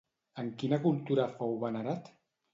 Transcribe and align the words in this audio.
En 0.43 0.47
quina 0.63 0.79
cultura 0.87 1.29
fou 1.37 1.55
venerat? 1.67 2.11